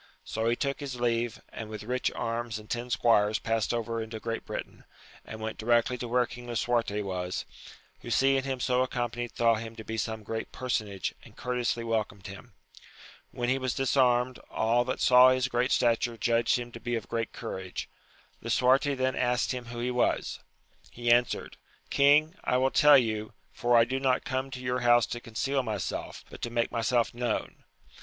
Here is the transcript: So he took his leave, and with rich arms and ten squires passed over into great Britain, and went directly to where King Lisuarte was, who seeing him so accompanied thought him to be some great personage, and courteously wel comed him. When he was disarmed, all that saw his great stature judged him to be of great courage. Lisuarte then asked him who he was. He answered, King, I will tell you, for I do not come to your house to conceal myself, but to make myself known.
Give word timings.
So 0.23 0.49
he 0.49 0.55
took 0.55 0.79
his 0.79 0.99
leave, 0.99 1.39
and 1.49 1.69
with 1.69 1.83
rich 1.83 2.09
arms 2.15 2.57
and 2.57 2.67
ten 2.67 2.89
squires 2.89 3.37
passed 3.37 3.71
over 3.71 4.01
into 4.01 4.19
great 4.19 4.47
Britain, 4.47 4.83
and 5.23 5.39
went 5.39 5.59
directly 5.59 5.95
to 5.99 6.07
where 6.07 6.25
King 6.25 6.47
Lisuarte 6.47 7.03
was, 7.03 7.45
who 7.99 8.09
seeing 8.09 8.41
him 8.41 8.59
so 8.59 8.81
accompanied 8.81 9.33
thought 9.33 9.61
him 9.61 9.75
to 9.75 9.83
be 9.83 9.97
some 9.97 10.23
great 10.23 10.51
personage, 10.51 11.13
and 11.23 11.37
courteously 11.37 11.83
wel 11.83 12.03
comed 12.03 12.25
him. 12.25 12.53
When 13.29 13.47
he 13.47 13.59
was 13.59 13.75
disarmed, 13.75 14.39
all 14.49 14.83
that 14.85 15.01
saw 15.01 15.29
his 15.29 15.47
great 15.47 15.71
stature 15.71 16.17
judged 16.17 16.57
him 16.57 16.71
to 16.71 16.79
be 16.79 16.95
of 16.95 17.07
great 17.07 17.31
courage. 17.31 17.87
Lisuarte 18.41 18.95
then 18.95 19.15
asked 19.15 19.51
him 19.51 19.65
who 19.65 19.77
he 19.77 19.91
was. 19.91 20.39
He 20.89 21.11
answered, 21.11 21.57
King, 21.91 22.33
I 22.43 22.57
will 22.57 22.71
tell 22.71 22.97
you, 22.97 23.33
for 23.53 23.77
I 23.77 23.85
do 23.85 23.99
not 23.99 24.23
come 24.25 24.49
to 24.49 24.59
your 24.59 24.79
house 24.79 25.05
to 25.05 25.19
conceal 25.19 25.61
myself, 25.61 26.25
but 26.31 26.41
to 26.41 26.49
make 26.49 26.71
myself 26.71 27.13
known. 27.13 27.65